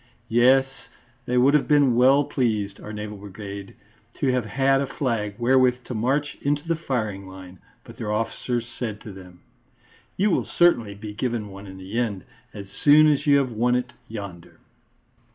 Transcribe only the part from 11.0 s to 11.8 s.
given one in